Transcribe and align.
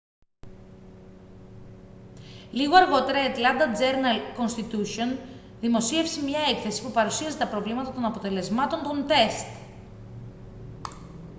λίγο 2.51 2.75
αργότερα 2.75 3.23
η 3.23 3.27
ατλάντα 3.27 3.71
τζέρναλ-κονστιτούσιον 3.71 5.17
δημοσίευσε 5.61 6.23
μια 6.23 6.39
έκθεση 6.51 6.81
που 6.83 6.91
παρουσίαζε 6.91 7.37
τα 7.37 7.47
προβλήματα 7.47 7.91
των 7.91 8.05
αποτελεσμάτων 8.05 8.81
των 8.83 9.07
τεστ 9.07 9.45